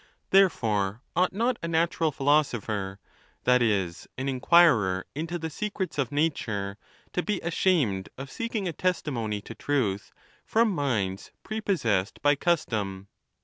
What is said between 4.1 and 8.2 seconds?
an inquirer into the secrets of nature— to be ashamed